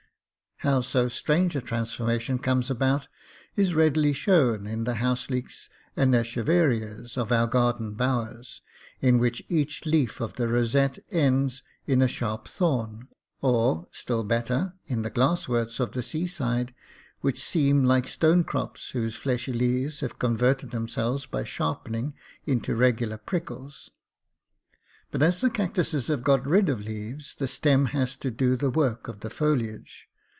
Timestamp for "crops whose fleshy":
18.43-19.53